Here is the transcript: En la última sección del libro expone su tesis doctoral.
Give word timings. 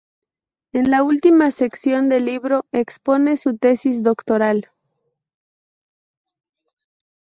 En 0.71 0.89
la 0.89 1.03
última 1.03 1.51
sección 1.51 2.09
del 2.09 2.25
libro 2.25 2.65
expone 2.71 3.37
su 3.37 3.55
tesis 3.59 4.01
doctoral. 4.01 4.71